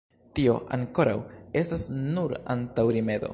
Tio, 0.37 0.53
ankoraŭ, 0.77 1.15
estas 1.63 1.85
nur 2.07 2.35
antaŭrimedo. 2.57 3.29